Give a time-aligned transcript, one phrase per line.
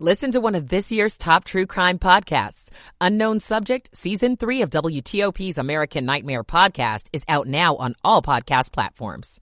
[0.00, 2.68] Listen to one of this year's top true crime podcasts.
[3.00, 8.72] Unknown Subject, Season 3 of WTOP's American Nightmare podcast is out now on all podcast
[8.72, 9.40] platforms.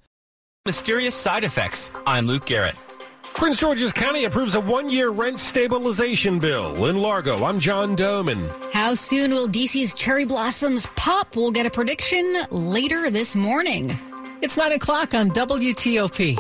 [0.66, 1.90] Mysterious side effects.
[2.06, 2.74] I'm Luke Garrett.
[3.34, 6.84] Prince George's County approves a one-year rent stabilization bill.
[6.84, 8.52] In Largo, I'm John Domen.
[8.74, 11.34] How soon will DC's cherry blossoms pop?
[11.34, 13.98] We'll get a prediction later this morning.
[14.42, 16.36] It's 9 o'clock on WTOP.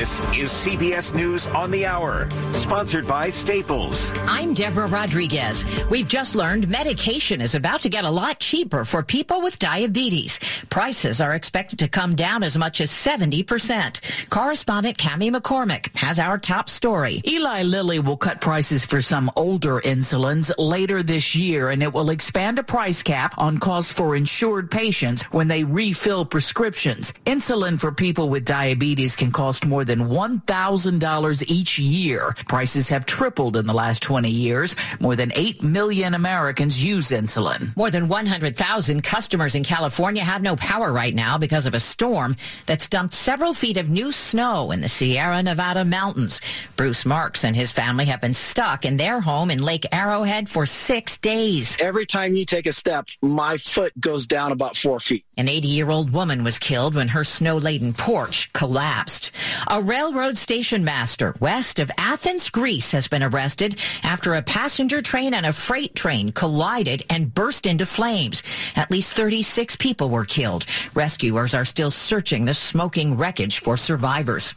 [0.00, 4.10] This is CBS News on the Hour, sponsored by Staples.
[4.20, 5.62] I'm Deborah Rodriguez.
[5.90, 10.40] We've just learned medication is about to get a lot cheaper for people with diabetes.
[10.70, 14.00] Prices are expected to come down as much as 70%.
[14.30, 17.20] Correspondent Cami McCormick has our top story.
[17.26, 22.08] Eli Lilly will cut prices for some older insulins later this year, and it will
[22.08, 27.12] expand a price cap on costs for insured patients when they refill prescriptions.
[27.26, 32.34] Insulin for people with diabetes can cost more than $1,000 each year.
[32.48, 34.76] Prices have tripled in the last 20 years.
[35.00, 37.76] More than 8 million Americans use insulin.
[37.76, 42.36] More than 100,000 customers in California have no power right now because of a storm
[42.66, 46.40] that's dumped several feet of new snow in the Sierra Nevada mountains.
[46.76, 50.66] Bruce Marks and his family have been stuck in their home in Lake Arrowhead for
[50.66, 51.76] six days.
[51.80, 55.24] Every time you take a step, my foot goes down about four feet.
[55.36, 59.32] An 80 year old woman was killed when her snow laden porch collapsed.
[59.66, 65.34] A railroad station master west of Athens, Greece has been arrested after a passenger train
[65.34, 68.42] and a freight train collided and burst into flames.
[68.76, 70.66] At least 36 people were killed.
[70.94, 74.54] Rescuers are still searching the smoking wreckage for survivors.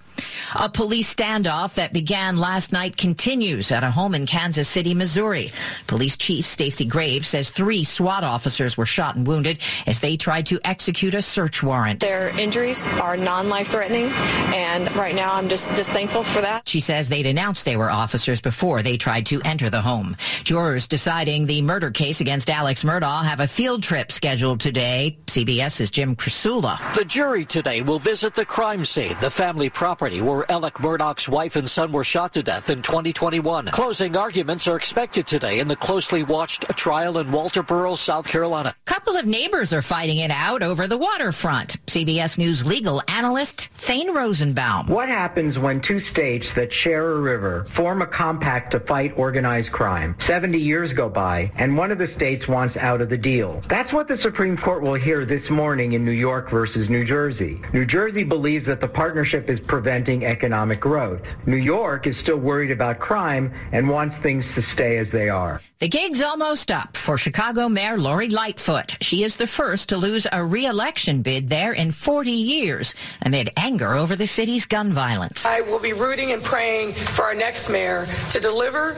[0.55, 5.51] A police standoff that began last night continues at a home in Kansas City, Missouri.
[5.87, 10.45] Police Chief Stacy Graves says three SWAT officers were shot and wounded as they tried
[10.47, 11.99] to execute a search warrant.
[11.99, 14.11] Their injuries are non-life threatening,
[14.53, 16.67] and right now I'm just, just thankful for that.
[16.67, 20.15] She says they'd announced they were officers before they tried to enter the home.
[20.43, 25.17] Jurors deciding the murder case against Alex Murdaugh have a field trip scheduled today.
[25.27, 26.77] CBS's Jim Krasula.
[26.95, 31.55] The jury today will visit the crime scene, the family property where Alex Murdaugh's wife
[31.55, 33.67] and son were shot to death in 2021.
[33.67, 38.69] Closing arguments are expected today in the closely watched trial in Walterboro, South Carolina.
[38.69, 41.83] A couple of neighbors are fighting it out over the waterfront.
[41.87, 44.87] CBS News legal analyst Thane Rosenbaum.
[44.87, 49.71] What happens when two states that share a river form a compact to fight organized
[49.71, 50.15] crime?
[50.19, 53.61] 70 years go by and one of the states wants out of the deal.
[53.67, 57.61] That's what the Supreme Court will hear this morning in New York versus New Jersey.
[57.73, 61.21] New Jersey believes that the partnership is preventing economic growth.
[61.45, 65.61] New York is still worried about crime and wants things to stay as they are.
[65.79, 68.95] The gig's almost up for Chicago Mayor Lori Lightfoot.
[69.01, 73.93] She is the first to lose a re-election bid there in 40 years amid anger
[73.93, 75.45] over the city's gun violence.
[75.45, 78.95] I will be rooting and praying for our next mayor to deliver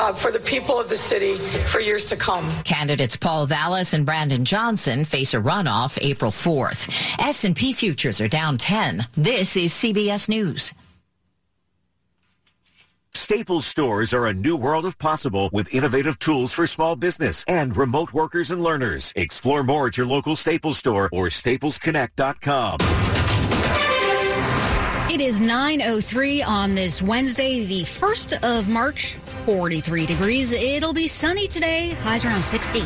[0.00, 1.36] uh, for the people of the city
[1.68, 2.50] for years to come.
[2.64, 6.90] Candidates Paul Vallas and Brandon Johnson face a runoff April 4th.
[7.20, 9.06] S&P futures are down 10.
[9.12, 10.72] This is CBS News.
[13.14, 17.76] Staples stores are a new world of possible with innovative tools for small business and
[17.76, 19.12] remote workers and learners.
[19.16, 22.78] Explore more at your local Staples store or staplesconnect.com.
[25.10, 29.14] It is 9.03 on this Wednesday, the 1st of March,
[29.46, 30.52] 43 degrees.
[30.52, 32.80] It'll be sunny today, highs around 60.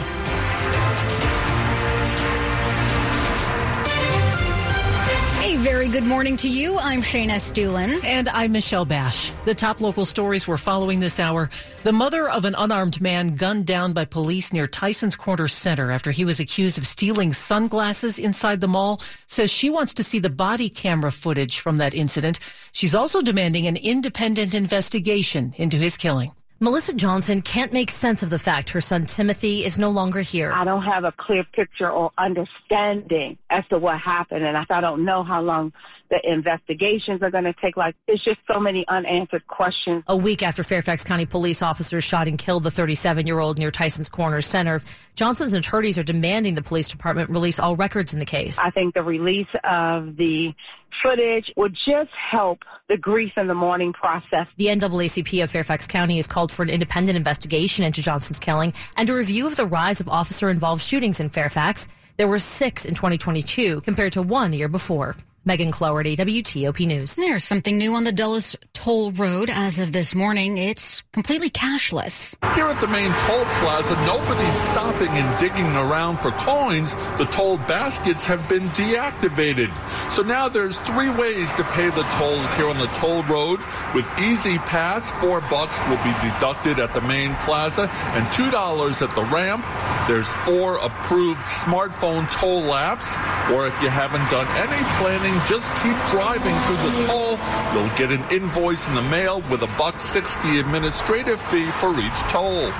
[5.60, 6.78] Very good morning to you.
[6.78, 8.02] I'm Shayna Estulin.
[8.02, 9.30] And I'm Michelle Basch.
[9.44, 11.50] The top local stories we're following this hour.
[11.82, 16.12] The mother of an unarmed man gunned down by police near Tyson's Corner Center after
[16.12, 20.30] he was accused of stealing sunglasses inside the mall says she wants to see the
[20.30, 22.40] body camera footage from that incident.
[22.72, 26.32] She's also demanding an independent investigation into his killing.
[26.62, 30.52] Melissa Johnson can't make sense of the fact her son Timothy is no longer here.
[30.52, 35.06] I don't have a clear picture or understanding as to what happened, and I don't
[35.06, 35.72] know how long
[36.10, 37.76] the investigations are going to take.
[37.76, 40.04] Like, it's just so many unanswered questions.
[40.08, 43.70] A week after Fairfax County police officers shot and killed the 37 year old near
[43.70, 44.80] Tyson's Corner Center,
[45.14, 48.58] Johnson's attorneys are demanding the police department release all records in the case.
[48.58, 50.54] I think the release of the
[51.02, 54.48] footage would just help the grief in the mourning process.
[54.56, 59.08] The NAACP of Fairfax County has called for an independent investigation into Johnson's killing and
[59.08, 61.86] a review of the rise of officer involved shootings in Fairfax.
[62.16, 65.16] There were six in 2022 compared to one the year before.
[65.44, 67.16] Megan Cloherty, WTOP News.
[67.16, 70.58] There's something new on the Dulles Toll Road as of this morning.
[70.58, 72.36] It's completely cashless.
[72.54, 76.94] Here at the main toll plaza, nobody's stopping and digging around for coins.
[77.16, 79.72] The toll baskets have been deactivated.
[80.10, 83.60] So now there's three ways to pay the tolls here on the toll road.
[83.94, 89.14] With E-ZPass, four bucks will be deducted at the main plaza and two dollars at
[89.14, 89.64] the ramp.
[90.10, 93.06] There's four approved smartphone toll laps,
[93.54, 97.38] or if you haven't done any planning, just keep driving through the toll.
[97.72, 102.20] You'll get an invoice in the mail with a buck sixty administrative fee for each
[102.28, 102.72] toll.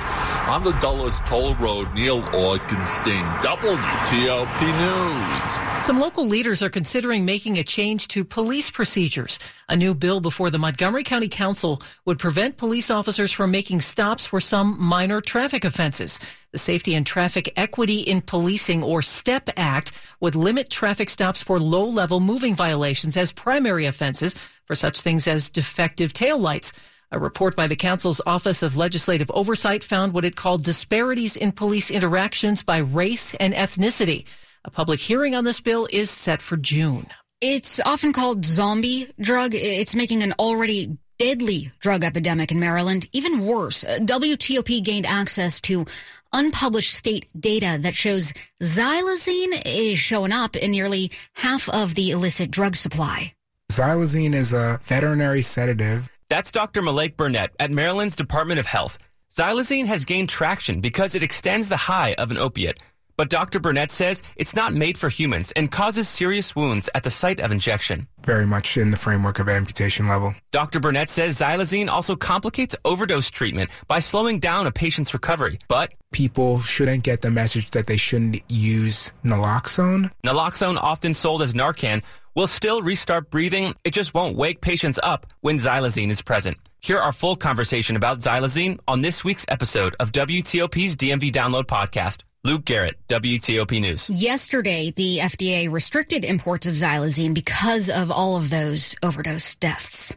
[0.49, 5.85] On the Dulles Toll Road, Neil Augenstein, WTOP News.
[5.85, 9.39] Some local leaders are considering making a change to police procedures.
[9.71, 14.25] A new bill before the Montgomery County Council would prevent police officers from making stops
[14.25, 16.19] for some minor traffic offenses.
[16.51, 21.57] The Safety and Traffic Equity in Policing or STEP Act would limit traffic stops for
[21.57, 24.35] low level moving violations as primary offenses
[24.65, 26.73] for such things as defective taillights.
[27.13, 31.53] A report by the Council's Office of Legislative Oversight found what it called disparities in
[31.53, 34.25] police interactions by race and ethnicity.
[34.65, 37.07] A public hearing on this bill is set for June.
[37.41, 39.55] It's often called zombie drug.
[39.55, 43.83] It's making an already deadly drug epidemic in Maryland even worse.
[43.83, 45.85] Uh, WTOP gained access to
[46.33, 52.51] unpublished state data that shows xylazine is showing up in nearly half of the illicit
[52.51, 53.33] drug supply.
[53.71, 56.09] Xylazine is a veterinary sedative.
[56.29, 56.83] That's Dr.
[56.83, 58.99] Malik Burnett at Maryland's Department of Health.
[59.31, 62.79] Xylazine has gained traction because it extends the high of an opiate.
[63.21, 63.59] But Dr.
[63.59, 67.51] Burnett says it's not made for humans and causes serious wounds at the site of
[67.51, 68.07] injection.
[68.25, 70.33] Very much in the framework of amputation level.
[70.49, 70.79] Dr.
[70.79, 75.59] Burnett says xylazine also complicates overdose treatment by slowing down a patient's recovery.
[75.67, 80.09] But people shouldn't get the message that they shouldn't use naloxone.
[80.25, 82.01] Naloxone, often sold as Narcan,
[82.33, 83.75] will still restart breathing.
[83.83, 86.57] It just won't wake patients up when xylazine is present.
[86.79, 92.23] Hear our full conversation about xylazine on this week's episode of WTOP's DMV Download podcast.
[92.43, 94.09] Luke Garrett, WTOP News.
[94.09, 100.15] Yesterday, the FDA restricted imports of xylazine because of all of those overdose deaths.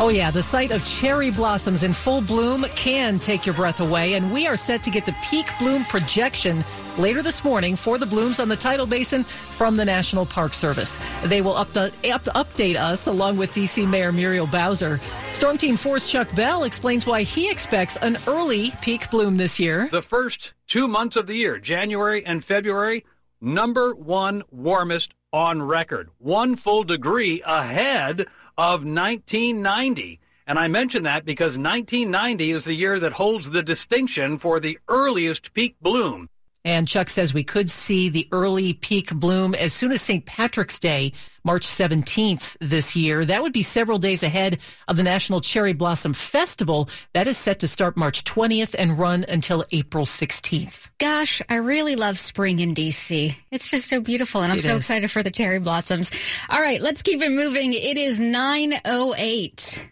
[0.00, 0.30] Oh, yeah.
[0.30, 4.14] The sight of cherry blossoms in full bloom can take your breath away.
[4.14, 6.64] And we are set to get the peak bloom projection
[6.98, 11.00] later this morning for the blooms on the tidal basin from the National Park Service.
[11.24, 15.00] They will up up, update us along with DC Mayor Muriel Bowser.
[15.32, 19.88] Storm Team 4's Chuck Bell explains why he expects an early peak bloom this year.
[19.90, 23.04] The first two months of the year, January and February,
[23.40, 26.10] number one warmest on record.
[26.18, 28.26] One full degree ahead
[28.58, 30.18] of 1990.
[30.44, 34.78] And I mention that because 1990 is the year that holds the distinction for the
[34.88, 36.28] earliest peak bloom.
[36.68, 40.26] And Chuck says we could see the early peak bloom as soon as St.
[40.26, 43.24] Patrick's Day, March 17th this year.
[43.24, 46.90] That would be several days ahead of the National Cherry Blossom Festival.
[47.14, 50.90] That is set to start March 20th and run until April 16th.
[50.98, 53.34] Gosh, I really love spring in DC.
[53.50, 54.76] It's just so beautiful, and I'm It so is.
[54.80, 56.10] excited for the cherry blossoms.
[56.50, 57.72] All right, let's keep it moving.
[57.72, 59.88] It is 908.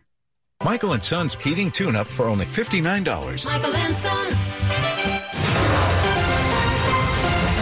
[0.62, 3.46] Michael and Son's heating tune-up for only $59.
[3.46, 4.36] Michael and Son.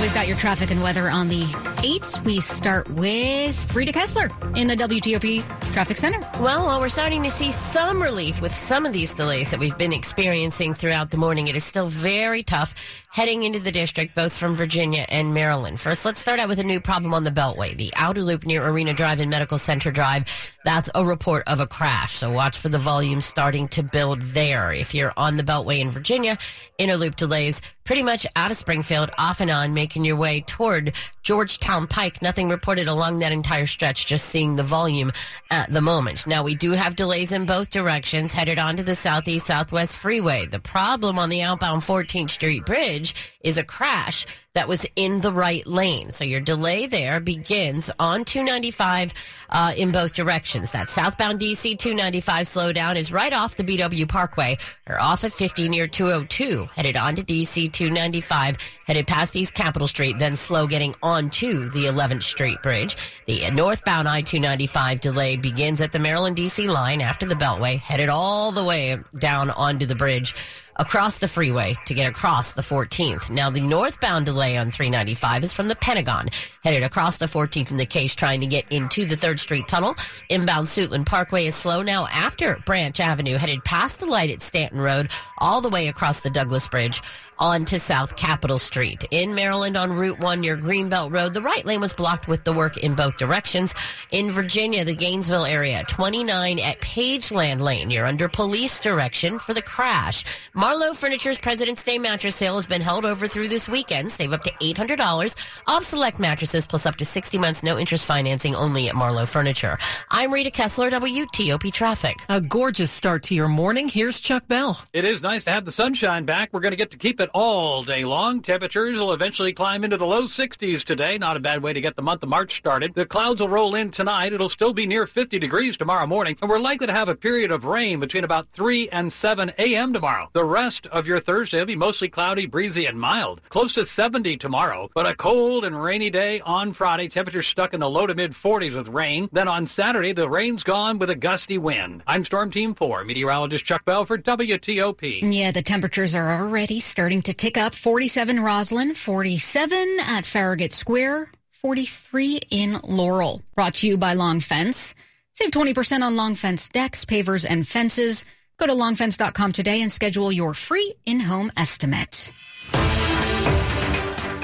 [0.05, 2.23] We've got your traffic and weather on the 8s.
[2.27, 6.21] We start with Rita Kessler in the WTOP Traffic Center.
[6.43, 9.79] Well, while we're starting to see some relief with some of these delays that we've
[9.79, 12.75] been experiencing throughout the morning, it is still very tough
[13.15, 15.79] heading into the district, both from Virginia and Maryland.
[15.79, 18.67] First, let's start out with a new problem on the Beltway, the outer loop near
[18.67, 20.25] Arena Drive and Medical Center Drive.
[20.65, 24.73] That's a report of a crash, so watch for the volume starting to build there.
[24.73, 26.37] If you're on the Beltway in Virginia,
[26.77, 30.95] inner loop delays pretty much out of Springfield, off and on, making your way toward
[31.23, 32.23] Georgetown Pike.
[32.23, 35.13] Nothing reported along that entire stretch, just seeing the volume
[35.51, 36.27] at the moment.
[36.27, 40.47] Now, we do have delays in both directions headed onto the Southeast Southwest Freeway.
[40.47, 43.04] The problem on the outbound 14th Street Bridge
[43.41, 46.11] is a crash that was in the right lane.
[46.13, 49.13] So your delay there begins on 295
[49.51, 50.71] uh, in both directions.
[50.71, 54.57] That southbound DC 295 slowdown is right off the BW Parkway
[54.89, 59.89] or off of 50 near 202, headed on to DC 295, headed past East Capitol
[59.89, 62.97] Street, then slow getting onto the 11th Street Bridge.
[63.27, 68.53] The northbound I-295 delay begins at the Maryland DC line after the Beltway, headed all
[68.53, 70.35] the way down onto the bridge
[70.77, 73.31] across the freeway to get across the 14th.
[73.31, 76.29] Now, the northbound delay on 395 is from the Pentagon,
[76.63, 79.97] headed across the 14th in the case trying to get into the 3rd Street Tunnel.
[80.29, 84.81] Inbound Suitland Parkway is slow now after Branch Avenue, headed past the light at Stanton
[84.81, 87.01] Road, all the way across the Douglass Bridge
[87.39, 89.05] onto South Capitol Street.
[89.11, 92.53] In Maryland on Route 1 near Greenbelt Road, the right lane was blocked with the
[92.53, 93.75] work in both directions.
[94.11, 97.91] In Virginia, the Gainesville area, 29 at Pageland Lane.
[97.91, 100.25] You're under police direction for the crash.
[100.55, 104.11] Marlo Furniture's President's Day mattress sale has been held over through this weekend.
[104.11, 108.55] Save up to $800 off select mattresses plus up to 60 months no interest financing
[108.55, 109.79] only at Marlo Furniture.
[110.11, 112.17] I'm Rita Kessler, WTOP Traffic.
[112.29, 113.89] A gorgeous start to your morning.
[113.89, 114.81] Here's Chuck Bell.
[114.93, 116.51] It is nice to have the sunshine back.
[116.53, 118.43] We're going to get to keep it all day long.
[118.43, 121.17] Temperatures will eventually climb into the low 60s today.
[121.17, 122.95] Not a bad way to get the month of March started.
[122.95, 124.33] The clouds will roll in tonight.
[124.33, 127.51] It'll still be near 50 degrees tomorrow morning, and we're likely to have a period
[127.51, 129.93] of rain between about 3 and 7 a.m.
[129.93, 130.29] tomorrow.
[130.33, 133.41] The rest of your Thursday will be mostly cloudy, breezy, and mild.
[133.49, 137.09] Close to 70 tomorrow, but a cold and rainy day on Friday.
[137.09, 139.29] Temperatures stuck in the low to mid 40s with rain.
[139.33, 142.03] Then on Saturday, the rain's gone with a gusty wind.
[142.07, 145.21] I'm Storm Team 4, meteorologist Chuck Bell for WTOP.
[145.23, 147.75] Yeah, the temperatures are already starting to tick up.
[147.75, 153.43] 47 Rosslyn, 47 at Farragut Square, 43 in Laurel.
[153.55, 154.95] Brought to you by Long Fence.
[155.33, 158.25] Save 20% on Long Fence decks, pavers, and fences.
[158.57, 162.31] Go to longfence.com today and schedule your free in-home estimate.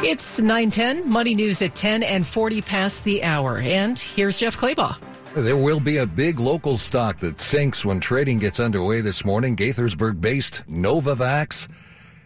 [0.03, 3.59] It's 910, Money News at 10 and 40 past the hour.
[3.59, 4.97] And here's Jeff Clabaugh.
[5.35, 9.55] There will be a big local stock that sinks when trading gets underway this morning.
[9.55, 11.69] Gaithersburg based Novavax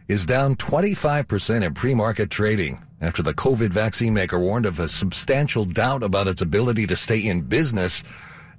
[0.08, 4.88] is down 25% in pre market trading after the COVID vaccine maker warned of a
[4.88, 8.02] substantial doubt about its ability to stay in business.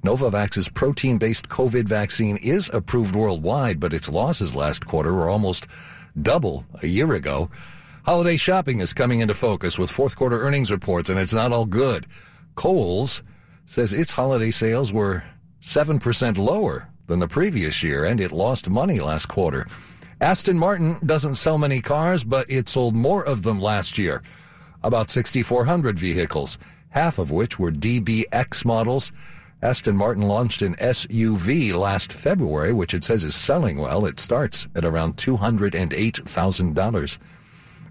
[0.03, 5.67] Novavax's protein based COVID vaccine is approved worldwide, but its losses last quarter were almost
[6.21, 7.49] double a year ago.
[8.05, 11.65] Holiday shopping is coming into focus with fourth quarter earnings reports, and it's not all
[11.65, 12.05] good.
[12.55, 13.23] Kohl's
[13.65, 15.23] says its holiday sales were
[15.61, 19.65] 7% lower than the previous year, and it lost money last quarter.
[20.21, 24.23] Aston Martin doesn't sell many cars, but it sold more of them last year.
[24.81, 26.57] About 6,400 vehicles,
[26.89, 29.11] half of which were DBX models.
[29.61, 34.05] Aston Martin launched an SUV last February, which it says is selling well.
[34.05, 37.17] It starts at around $208,000.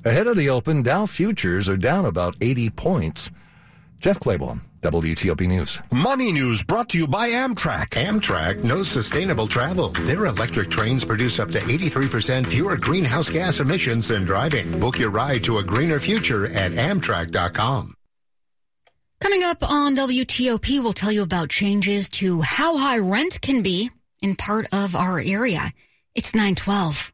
[0.06, 3.30] Ahead of the open, Dow futures are down about 80 points.
[3.98, 5.80] Jeff Clabaugh, WTOP News.
[5.90, 7.88] Money News brought to you by Amtrak.
[7.90, 9.88] Amtrak knows sustainable travel.
[9.88, 14.78] Their electric trains produce up to 83% fewer greenhouse gas emissions than driving.
[14.78, 17.94] Book your ride to a greener future at Amtrak.com.
[19.20, 23.90] Coming up on WTOP, we'll tell you about changes to how high rent can be
[24.20, 25.72] in part of our area.
[26.14, 27.13] It's 912.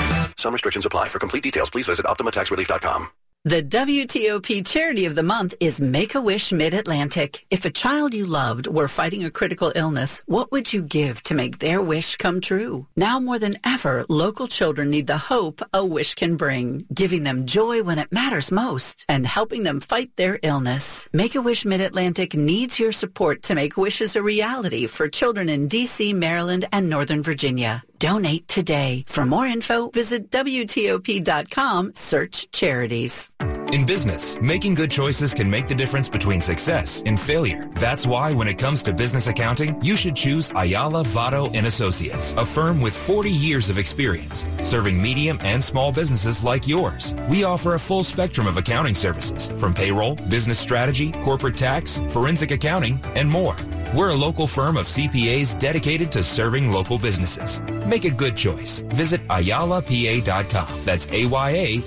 [0.41, 1.09] Some restrictions apply.
[1.09, 3.07] For complete details, please visit OptimaTaxRelief.com.
[3.43, 7.43] The WTOP charity of the month is Make-A-Wish Mid-Atlantic.
[7.49, 11.33] If a child you loved were fighting a critical illness, what would you give to
[11.33, 12.85] make their wish come true?
[12.95, 17.47] Now more than ever, local children need the hope a wish can bring, giving them
[17.47, 21.09] joy when it matters most and helping them fight their illness.
[21.11, 26.65] Make-A-Wish Mid-Atlantic needs your support to make wishes a reality for children in DC, Maryland,
[26.71, 27.83] and Northern Virginia.
[28.01, 29.05] Donate today.
[29.07, 33.29] For more info, visit WTOP.com, search charities.
[33.71, 37.69] In business, making good choices can make the difference between success and failure.
[37.75, 42.33] That's why when it comes to business accounting, you should choose Ayala Vado and Associates,
[42.33, 47.15] a firm with 40 years of experience, serving medium and small businesses like yours.
[47.29, 52.51] We offer a full spectrum of accounting services, from payroll, business strategy, corporate tax, forensic
[52.51, 53.55] accounting, and more.
[53.95, 57.61] We're a local firm of CPAs dedicated to serving local businesses.
[57.85, 58.79] Make a good choice.
[58.89, 60.67] Visit ayalapa.com.
[60.83, 61.81] That's A-Y-A-L-A-P-A.com.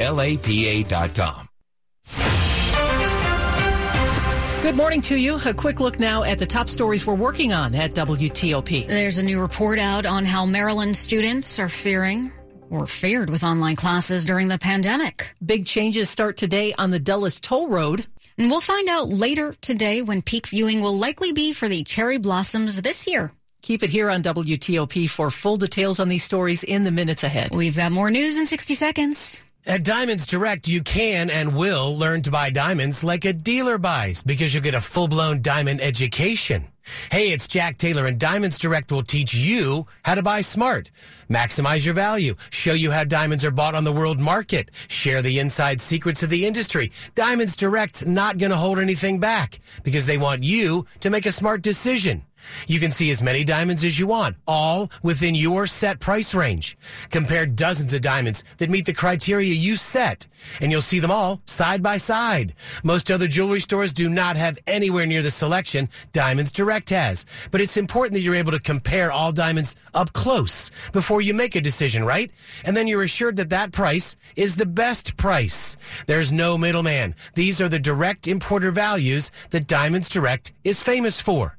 [4.64, 5.38] Good morning to you.
[5.44, 8.88] A quick look now at the top stories we're working on at WTOP.
[8.88, 12.32] There's a new report out on how Maryland students are fearing
[12.70, 15.34] or feared with online classes during the pandemic.
[15.44, 18.06] Big changes start today on the Dulles Toll Road.
[18.38, 22.16] And we'll find out later today when peak viewing will likely be for the cherry
[22.16, 23.32] blossoms this year.
[23.61, 27.54] Keep it here on WTOP for full details on these stories in the minutes ahead.
[27.54, 29.42] We've got more news in 60 seconds.
[29.66, 34.23] At Diamonds Direct, you can and will learn to buy diamonds like a dealer buys
[34.23, 36.68] because you'll get a full-blown diamond education.
[37.11, 40.90] Hey, it's Jack Taylor and Diamonds Direct will teach you how to buy smart,
[41.30, 45.38] maximize your value, show you how diamonds are bought on the world market, share the
[45.38, 46.92] inside secrets of the industry.
[47.14, 51.33] Diamonds Direct's not going to hold anything back because they want you to make a
[51.33, 52.23] smart decision.
[52.66, 56.76] You can see as many diamonds as you want, all within your set price range.
[57.10, 60.26] Compare dozens of diamonds that meet the criteria you set,
[60.60, 62.54] and you'll see them all side by side.
[62.82, 67.60] Most other jewelry stores do not have anywhere near the selection Diamonds Direct has, but
[67.60, 71.60] it's important that you're able to compare all diamonds up close before you make a
[71.60, 72.30] decision, right?
[72.64, 75.76] And then you're assured that that price is the best price.
[76.06, 77.14] There's no middleman.
[77.34, 81.58] These are the direct importer values that Diamonds Direct is famous for.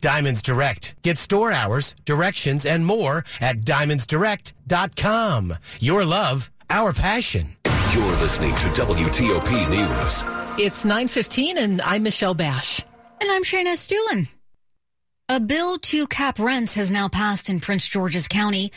[0.00, 0.94] Diamonds Direct.
[1.02, 5.54] Get store hours, directions, and more at diamondsdirect.com.
[5.80, 7.56] Your love, our passion.
[7.94, 10.22] You're listening to WTOP News.
[10.58, 12.82] It's 9:15 and I'm Michelle Basch.
[13.20, 14.28] And I'm Shayna Estulin.
[15.28, 18.72] A bill to cap rents has now passed in Prince George's County,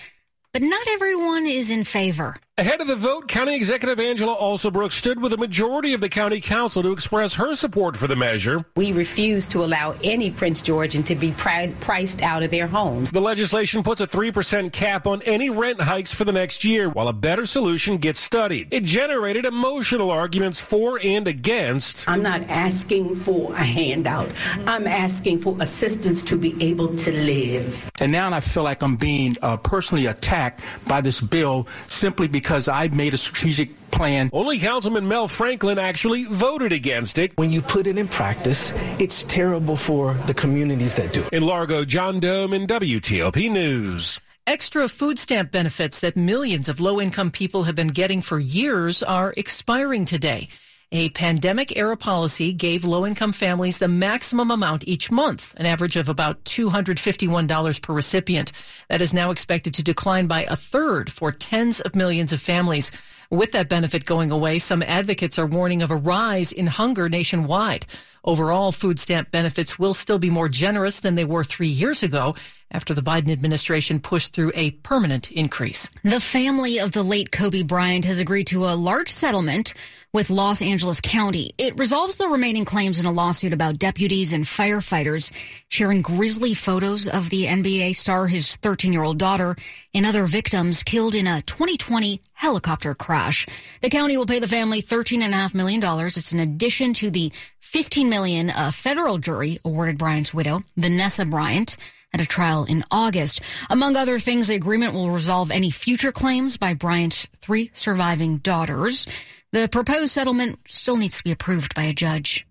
[0.52, 2.36] but not everyone is in favor.
[2.56, 6.40] Ahead of the vote, County Executive Angela Alsobrooks stood with a majority of the county
[6.40, 8.64] council to express her support for the measure.
[8.76, 13.12] We refuse to allow any Prince Georgian to be pri- priced out of their homes.
[13.12, 17.08] The legislation puts a 3% cap on any rent hikes for the next year, while
[17.08, 18.68] a better solution gets studied.
[18.70, 22.08] It generated emotional arguments for and against.
[22.08, 24.30] I'm not asking for a handout.
[24.68, 27.90] I'm asking for assistance to be able to live.
[28.00, 32.43] And now I feel like I'm being uh, personally attacked by this bill simply because
[32.44, 34.30] because I made a strategic plan.
[34.34, 37.32] Only Councilman Mel Franklin actually voted against it.
[37.38, 41.32] When you put it in practice, it's terrible for the communities that do it.
[41.32, 44.20] In Largo, John Domen WTOP News.
[44.46, 49.02] Extra food stamp benefits that millions of low income people have been getting for years
[49.02, 50.50] are expiring today.
[50.96, 55.98] A pandemic era policy gave low income families the maximum amount each month, an average
[55.98, 58.52] of about $251 per recipient.
[58.90, 62.92] That is now expected to decline by a third for tens of millions of families.
[63.32, 67.88] With that benefit going away, some advocates are warning of a rise in hunger nationwide.
[68.24, 72.36] Overall, food stamp benefits will still be more generous than they were three years ago
[72.70, 75.90] after the Biden administration pushed through a permanent increase.
[76.04, 79.74] The family of the late Kobe Bryant has agreed to a large settlement
[80.14, 81.56] with Los Angeles County.
[81.58, 85.32] It resolves the remaining claims in a lawsuit about deputies and firefighters
[85.70, 89.56] sharing grisly photos of the NBA star, his 13 year old daughter,
[89.96, 93.48] and other victims killed in a 2020 helicopter crash.
[93.82, 95.82] The county will pay the family $13.5 million.
[95.84, 101.76] It's in addition to the 15 million a federal jury awarded Bryant's widow, Vanessa Bryant
[102.14, 103.42] at a trial in August.
[103.72, 109.08] Among other things, the agreement will resolve any future claims by Bryant's three surviving daughters.
[109.54, 112.48] The proposed settlement still needs to be approved by a judge.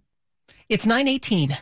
[0.68, 1.58] It's 918.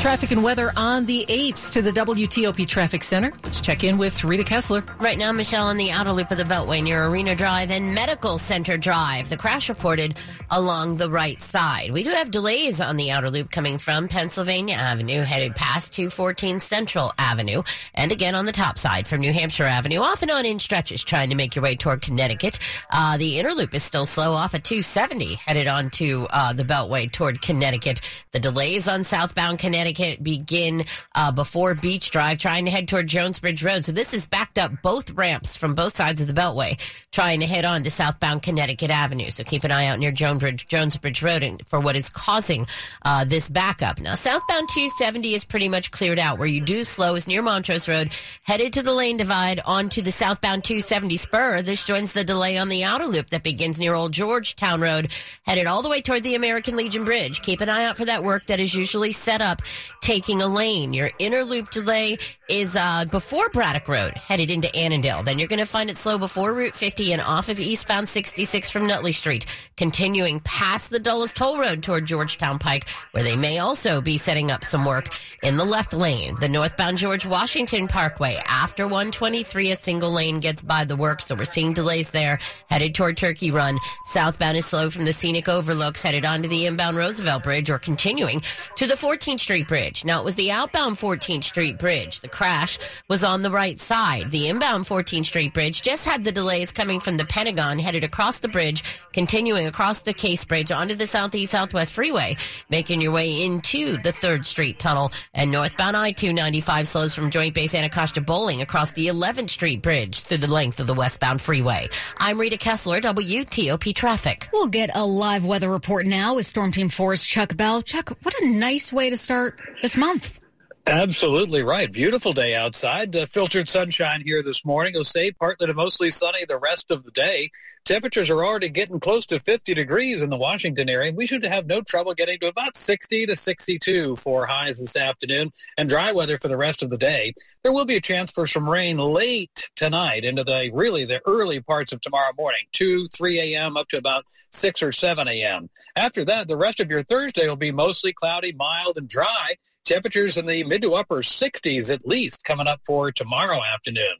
[0.00, 3.30] Traffic and weather on the 8s to the WTOP Traffic Center.
[3.44, 4.82] Let's check in with Rita Kessler.
[4.98, 8.38] Right now, Michelle, on the outer loop of the Beltway near Arena Drive and Medical
[8.38, 9.28] Center Drive.
[9.28, 10.16] The crash reported
[10.50, 11.90] along the right side.
[11.90, 16.60] We do have delays on the outer loop coming from Pennsylvania Avenue, headed past 214
[16.60, 20.46] Central Avenue, and again on the top side from New Hampshire Avenue, off and on
[20.46, 22.58] in stretches, trying to make your way toward Connecticut.
[22.90, 26.64] Uh, the inner loop is still slow off at 270, headed on to uh, the
[26.64, 28.00] Beltway toward Connecticut.
[28.32, 33.08] The delays on southbound Connecticut Connecticut begin uh, before Beach Drive, trying to head toward
[33.08, 33.84] Jonesbridge Road.
[33.84, 36.78] So this is backed up both ramps from both sides of the Beltway,
[37.10, 39.30] trying to head on to southbound Connecticut Avenue.
[39.30, 42.66] So keep an eye out near Jonesbridge, Jonesbridge Road for what is causing
[43.02, 44.00] uh, this backup.
[44.00, 46.38] Now, southbound 270 is pretty much cleared out.
[46.38, 50.12] Where you do slow is near Montrose Road, headed to the lane divide onto the
[50.12, 51.62] southbound 270 spur.
[51.62, 55.10] This joins the delay on the outer loop that begins near Old Georgetown Road,
[55.46, 57.42] headed all the way toward the American Legion Bridge.
[57.42, 59.62] Keep an eye out for that work that is usually set up
[60.00, 60.92] taking a lane.
[60.92, 65.22] Your inner loop delay is uh, before Braddock Road, headed into Annandale.
[65.22, 68.70] Then you're going to find it slow before Route 50 and off of eastbound 66
[68.70, 73.58] from Nutley Street, continuing past the Dulles Toll Road toward Georgetown Pike, where they may
[73.58, 75.08] also be setting up some work
[75.42, 76.34] in the left lane.
[76.40, 81.34] The northbound George Washington Parkway after 123, a single lane gets by the work, so
[81.34, 82.40] we're seeing delays there.
[82.68, 83.78] Headed toward Turkey Run.
[84.06, 88.42] Southbound is slow from the scenic overlooks, headed onto the inbound Roosevelt Bridge, or continuing
[88.76, 90.04] to the 14th Street Bridge.
[90.04, 92.22] Now it was the outbound 14th Street Bridge.
[92.22, 94.32] The crash was on the right side.
[94.32, 98.40] The inbound 14th Street Bridge just had the delays coming from the Pentagon, headed across
[98.40, 102.36] the bridge, continuing across the Case Bridge onto the Southeast Southwest Freeway,
[102.68, 105.12] making your way into the 3rd Street Tunnel.
[105.34, 110.38] And northbound I-295 slows from Joint Base Anacostia Bolling across the 11th Street Bridge through
[110.38, 111.86] the length of the westbound freeway.
[112.18, 114.48] I'm Rita Kessler, WTOP Traffic.
[114.52, 117.82] We'll get a live weather report now with Storm Team 4's Chuck Bell.
[117.82, 120.40] Chuck, what a nice way to start this month.
[120.86, 121.92] Absolutely right.
[121.92, 123.14] Beautiful day outside.
[123.14, 124.94] Uh, filtered sunshine here this morning.
[124.94, 127.50] It'll stay partly to mostly sunny the rest of the day.
[127.84, 131.12] Temperatures are already getting close to 50 degrees in the Washington area.
[131.12, 135.50] We should have no trouble getting to about 60 to 62 for highs this afternoon
[135.76, 137.32] and dry weather for the rest of the day.
[137.62, 141.60] There will be a chance for some rain late tonight into the really the early
[141.60, 143.76] parts of tomorrow morning, 2, 3 a.m.
[143.76, 145.68] up to about 6 or 7 a.m.
[145.96, 149.54] After that, the rest of your Thursday will be mostly cloudy, mild, and dry.
[149.84, 154.14] Temperatures in the mid to upper 60s at least coming up for tomorrow afternoon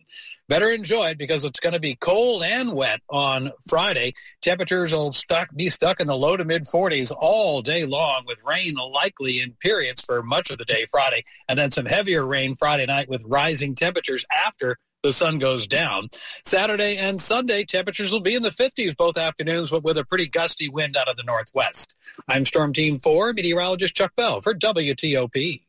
[0.51, 4.13] better enjoy it because it's going to be cold and wet on Friday.
[4.43, 8.43] Temperatures will stuck, be stuck in the low to mid 40s all day long with
[8.45, 12.57] rain likely in periods for much of the day Friday and then some heavier rain
[12.57, 16.09] Friday night with rising temperatures after the sun goes down.
[16.45, 20.27] Saturday and Sunday, temperatures will be in the 50s both afternoons, but with a pretty
[20.27, 21.95] gusty wind out of the northwest.
[22.29, 25.63] I'm Storm Team 4, meteorologist Chuck Bell for WTOP.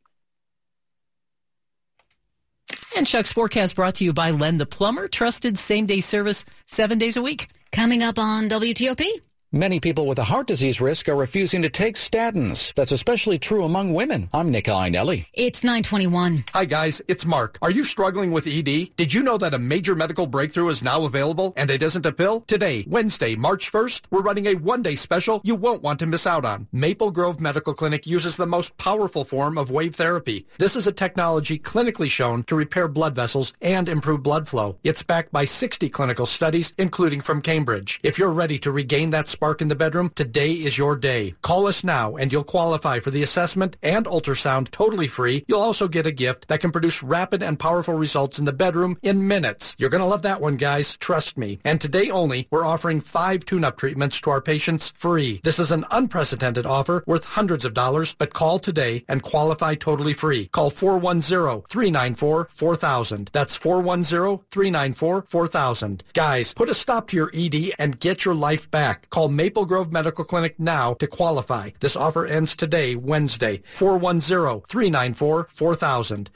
[2.95, 6.97] And Chuck's forecast brought to you by Len the Plumber, trusted same day service seven
[6.97, 7.47] days a week.
[7.71, 9.05] Coming up on WTOP.
[9.53, 12.73] Many people with a heart disease risk are refusing to take statins.
[12.75, 14.29] That's especially true among women.
[14.31, 15.25] I'm Nick Iannelli.
[15.33, 16.45] It's 921.
[16.53, 17.57] Hi guys, it's Mark.
[17.61, 18.95] Are you struggling with ED?
[18.95, 22.13] Did you know that a major medical breakthrough is now available and it isn't a
[22.13, 22.45] pill?
[22.47, 26.45] Today, Wednesday, March 1st, we're running a one-day special you won't want to miss out
[26.45, 26.69] on.
[26.71, 30.47] Maple Grove Medical Clinic uses the most powerful form of wave therapy.
[30.59, 34.77] This is a technology clinically shown to repair blood vessels and improve blood flow.
[34.85, 37.99] It's backed by 60 clinical studies, including from Cambridge.
[38.01, 41.33] If you're ready to regain that spark in the bedroom, today is your day.
[41.41, 45.43] Call us now and you'll qualify for the assessment and ultrasound totally free.
[45.47, 48.99] You'll also get a gift that can produce rapid and powerful results in the bedroom
[49.01, 49.75] in minutes.
[49.79, 50.95] You're going to love that one, guys.
[50.95, 51.59] Trust me.
[51.65, 55.41] And today only, we're offering five tune-up treatments to our patients free.
[55.43, 60.13] This is an unprecedented offer worth hundreds of dollars, but call today and qualify totally
[60.13, 60.49] free.
[60.49, 63.31] Call 410-394-4000.
[63.31, 66.01] That's 410-394-4000.
[66.13, 69.09] Guys, put a stop to your ED and get your life back.
[69.09, 71.69] Call Maple Grove Medical Clinic now to qualify.
[71.79, 76.27] This offer ends today, Wednesday, 410-394-4000.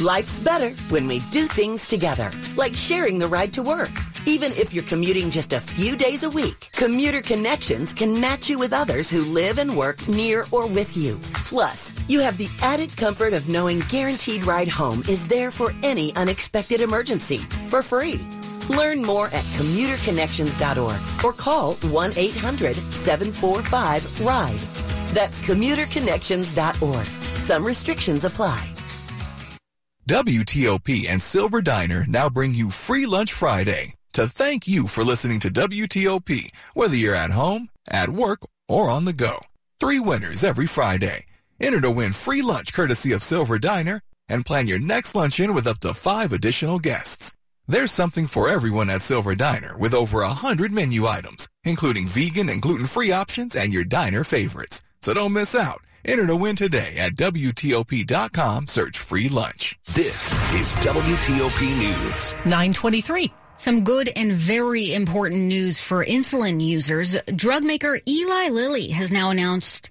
[0.00, 3.88] Life's better when we do things together, like sharing the ride to work.
[4.26, 8.58] Even if you're commuting just a few days a week, Commuter Connections can match you
[8.58, 11.16] with others who live and work near or with you.
[11.32, 16.14] Plus, you have the added comfort of knowing Guaranteed Ride Home is there for any
[16.16, 18.20] unexpected emergency for free.
[18.68, 24.58] Learn more at commuterconnections.org or call 1-800-745-RIDE.
[25.14, 27.06] That's commuterconnections.org.
[27.06, 28.68] Some restrictions apply.
[30.08, 35.40] WTOP and Silver Diner now bring you Free Lunch Friday to thank you for listening
[35.40, 39.38] to WTOP, whether you're at home, at work, or on the go.
[39.78, 41.26] Three winners every Friday.
[41.60, 45.66] Enter to win free lunch courtesy of Silver Diner and plan your next luncheon with
[45.66, 47.34] up to five additional guests.
[47.68, 52.48] There's something for everyone at Silver Diner with over a hundred menu items, including vegan
[52.48, 54.82] and gluten-free options and your diner favorites.
[55.00, 55.80] So don't miss out.
[56.04, 58.68] Enter to win today at WTOP.com.
[58.68, 59.76] Search free lunch.
[59.84, 62.32] This is WTOP News.
[62.44, 63.32] 923.
[63.56, 67.16] Some good and very important news for insulin users.
[67.34, 69.90] Drug maker Eli Lilly has now announced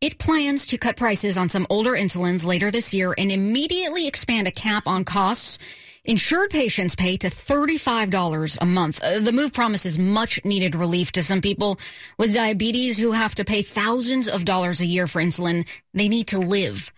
[0.00, 4.48] it plans to cut prices on some older insulins later this year and immediately expand
[4.48, 5.60] a cap on costs
[6.06, 9.02] Insured patients pay to $35 a month.
[9.02, 11.78] Uh, the move promises much needed relief to some people
[12.18, 15.66] with diabetes who have to pay thousands of dollars a year for insulin.
[15.94, 16.92] They need to live.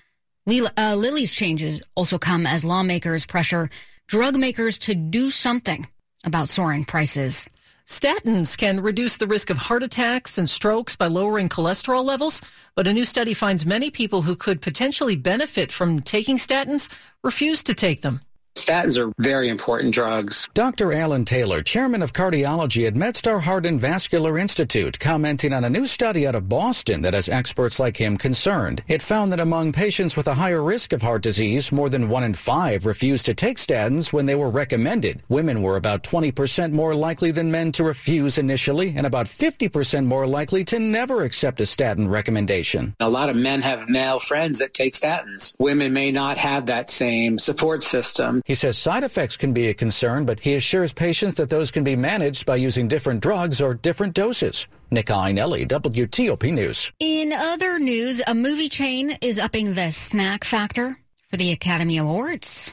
[0.49, 3.71] Uh, Lilly's changes also come as lawmakers pressure
[4.09, 5.87] drug makers to do something
[6.25, 7.49] about soaring prices.
[7.87, 12.41] Statins can reduce the risk of heart attacks and strokes by lowering cholesterol levels,
[12.75, 16.89] but a new study finds many people who could potentially benefit from taking statins
[17.23, 18.21] refuse to take them.
[18.57, 20.49] Statins are very important drugs.
[20.55, 20.93] Dr.
[20.93, 25.87] Allen Taylor, chairman of cardiology at MedStar Heart and Vascular Institute, commenting on a new
[25.87, 28.83] study out of Boston that has experts like him concerned.
[28.89, 32.25] It found that among patients with a higher risk of heart disease, more than one
[32.25, 35.23] in five refused to take statins when they were recommended.
[35.29, 40.27] Women were about 20% more likely than men to refuse initially and about 50% more
[40.27, 42.97] likely to never accept a statin recommendation.
[43.01, 45.55] A lot of men have male friends that take statins.
[45.59, 48.43] Women may not have that same support system.
[48.47, 51.83] He says side effects can be a concern, but he assures patients that those can
[51.83, 54.69] be managed by using different drugs or different doses.
[54.89, 56.93] Nick Iannelli, WTOP News.
[57.01, 60.97] In other news, a movie chain is upping the snack factor
[61.29, 62.71] for the Academy Awards.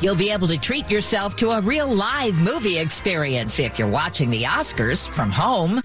[0.00, 4.28] You'll be able to treat yourself to a real live movie experience if you're watching
[4.28, 5.80] the Oscars from home.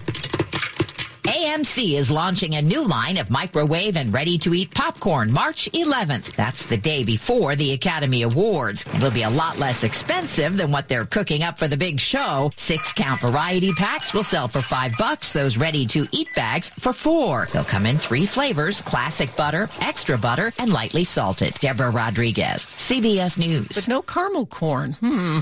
[1.32, 6.36] AMC is launching a new line of microwave and ready to eat popcorn March 11th.
[6.36, 8.84] That's the day before the Academy Awards.
[8.94, 12.50] It'll be a lot less expensive than what they're cooking up for the big show.
[12.56, 15.32] Six count variety packs will sell for five bucks.
[15.32, 17.48] Those ready to eat bags for four.
[17.50, 21.54] They'll come in three flavors, classic butter, extra butter, and lightly salted.
[21.60, 23.68] Deborah Rodriguez, CBS News.
[23.68, 24.92] But no caramel corn.
[25.00, 25.40] Hmm.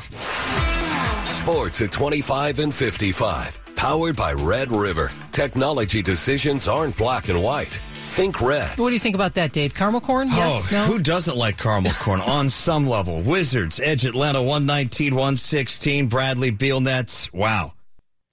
[1.32, 3.59] Sports at 25 and 55.
[3.80, 5.10] Powered by Red River.
[5.32, 7.80] Technology decisions aren't black and white.
[8.08, 8.78] Think red.
[8.78, 9.74] What do you think about that, Dave?
[9.74, 10.28] Caramel corn?
[10.30, 10.68] Oh, yes?
[10.70, 10.84] Oh, no?
[10.84, 13.22] who doesn't like caramel corn on some level?
[13.22, 16.08] Wizards, Edge Atlanta 119 116.
[16.08, 17.32] Bradley Beal Nets.
[17.32, 17.72] Wow.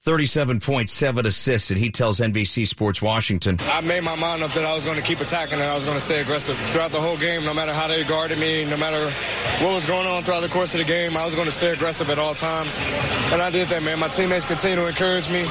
[0.08, 3.58] 37.7 assists, and he tells NBC Sports Washington.
[3.74, 5.84] I made my mind up that I was going to keep attacking and I was
[5.84, 8.78] going to stay aggressive throughout the whole game, no matter how they guarded me, no
[8.78, 9.04] matter
[9.62, 11.18] what was going on throughout the course of the game.
[11.18, 12.78] I was going to stay aggressive at all times.
[13.34, 14.00] And I did that, man.
[14.00, 15.46] My teammates continue to encourage me,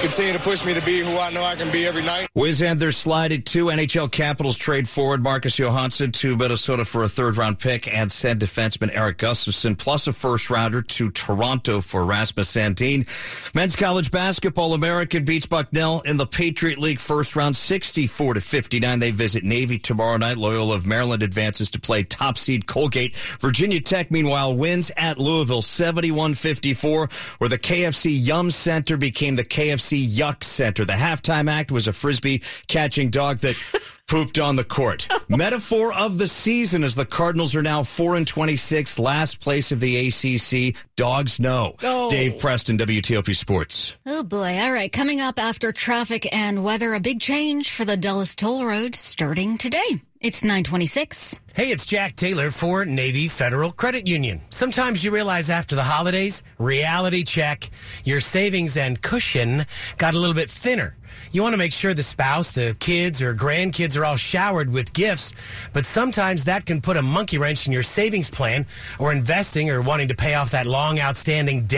[0.00, 2.26] continue to push me to be who I know I can be every night.
[2.34, 7.08] Wiz and their slided two NHL Capitals trade forward Marcus Johansson to Minnesota for a
[7.08, 12.04] third round pick and send defenseman Erik Gustafsson plus a first rounder to Toronto for
[12.04, 13.06] Rasmus Sandin.
[13.54, 18.98] Men's college basketball American beats Bucknell in the Patriot League first round 64 to 59.
[18.98, 20.38] They visit Navy tomorrow night.
[20.38, 23.16] Loyola of Maryland advances to play top seed Colgate.
[23.16, 30.08] Virginia Tech meanwhile wins at Louisville 71-54 where the KFC Yum Center became the KFC
[30.08, 30.84] Yuck Center.
[30.84, 33.56] The halftime act was a frisbee catching dog that
[34.10, 35.06] pooped on the court.
[35.28, 39.78] Metaphor of the season as the Cardinals are now 4 and 26, last place of
[39.78, 40.74] the ACC.
[40.96, 41.76] Dogs know.
[41.80, 42.10] No.
[42.10, 43.94] Dave Preston, WTOP Sports.
[44.04, 44.58] Oh boy.
[44.58, 44.92] All right.
[44.92, 49.56] Coming up after traffic and weather, a big change for the Dulles Toll Road starting
[49.56, 50.02] today.
[50.20, 51.34] It's 926.
[51.54, 54.42] Hey, it's Jack Taylor for Navy Federal Credit Union.
[54.50, 57.70] Sometimes you realize after the holidays, reality check,
[58.04, 59.64] your savings and cushion
[59.96, 60.94] got a little bit thinner.
[61.32, 64.92] You want to make sure the spouse, the kids, or grandkids are all showered with
[64.92, 65.32] gifts,
[65.72, 68.66] but sometimes that can put a monkey wrench in your savings plan
[68.98, 71.68] or investing or wanting to pay off that long outstanding debt.